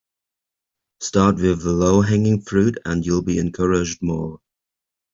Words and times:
Start 0.99 1.35
with 1.35 1.61
the 1.61 1.73
low 1.73 2.01
hanging 2.01 2.41
fruit 2.41 2.79
and 2.85 3.05
you'll 3.05 3.21
be 3.21 3.37
encouraged 3.37 4.01
more. 4.01 4.39